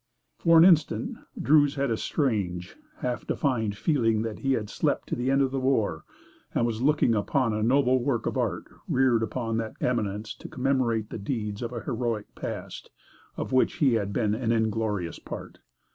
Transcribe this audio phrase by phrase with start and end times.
[0.39, 5.15] For an instant Druse had a strange, half defined feeling that he had slept to
[5.15, 6.05] the end of the war
[6.55, 10.49] and was looking upon a noble work of art reared upon that commanding eminence to
[10.49, 12.89] commemorate the deeds of an heroic past
[13.37, 15.59] of which he had been an inglorious part.